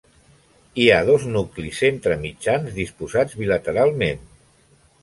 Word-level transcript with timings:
Hi 0.83 0.87
ha 0.93 1.01
dos 1.09 1.27
nuclis 1.35 1.83
centre-mitjans 1.83 2.75
disposats 2.81 3.39
bilateralment. 3.45 4.27